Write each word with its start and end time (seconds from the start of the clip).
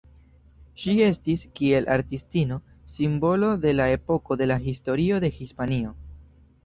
Ŝi 0.83 0.93
estis, 1.07 1.43
kiel 1.59 1.85
artistino, 1.95 2.57
simbolo 2.93 3.51
de 3.67 3.75
epoko 3.99 4.39
de 4.41 4.49
la 4.53 4.59
historio 4.65 5.21
de 5.27 5.31
Hispanio. 5.37 5.93